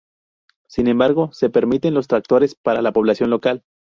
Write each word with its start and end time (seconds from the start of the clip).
Sin 0.67 0.87
embargo, 0.87 1.29
se 1.31 1.51
permiten 1.51 1.93
los 1.93 2.07
tractores 2.07 2.55
para 2.55 2.81
la 2.81 2.91
población 2.91 3.29
local. 3.29 3.63